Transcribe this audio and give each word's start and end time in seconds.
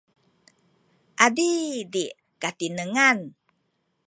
adidi’ 1.25 2.05
katinengan 2.41 3.19